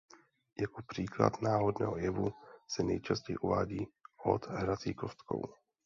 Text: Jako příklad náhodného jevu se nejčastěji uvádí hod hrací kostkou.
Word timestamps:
Jako 0.61 0.81
příklad 0.87 1.41
náhodného 1.41 1.97
jevu 1.97 2.33
se 2.67 2.83
nejčastěji 2.83 3.37
uvádí 3.37 3.87
hod 4.15 4.45
hrací 4.47 4.93
kostkou. 4.93 5.53